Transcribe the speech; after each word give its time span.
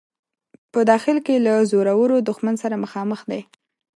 په 0.73 0.79
داخل 0.91 1.17
کې 1.25 1.35
له 1.45 1.53
زورور 1.71 2.09
دښمن 2.27 2.55
سره 2.63 2.81
مخامخ 2.83 3.19
دی. 3.31 3.41